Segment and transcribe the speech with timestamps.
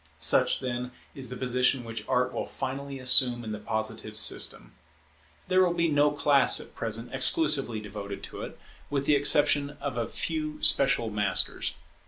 [0.17, 4.73] Such, then, is the position which Art will finally assume in the Positive system.
[5.47, 8.57] There will be no class at present, exclusively devoted to it,
[8.89, 11.75] with the exception of a few special masters.